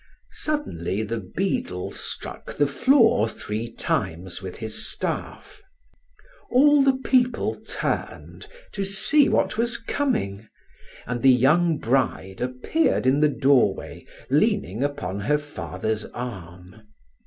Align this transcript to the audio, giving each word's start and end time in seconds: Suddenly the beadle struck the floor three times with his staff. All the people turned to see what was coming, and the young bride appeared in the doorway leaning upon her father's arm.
Suddenly 0.31 1.03
the 1.03 1.19
beadle 1.19 1.91
struck 1.91 2.55
the 2.57 2.65
floor 2.65 3.29
three 3.29 3.71
times 3.71 4.41
with 4.41 4.57
his 4.57 4.83
staff. 4.91 5.61
All 6.49 6.81
the 6.81 6.95
people 7.05 7.53
turned 7.53 8.47
to 8.71 8.83
see 8.83 9.29
what 9.29 9.59
was 9.59 9.77
coming, 9.77 10.47
and 11.05 11.21
the 11.21 11.29
young 11.29 11.77
bride 11.77 12.41
appeared 12.41 13.05
in 13.05 13.19
the 13.19 13.29
doorway 13.29 14.03
leaning 14.31 14.83
upon 14.83 15.19
her 15.19 15.37
father's 15.37 16.05
arm. 16.05 16.81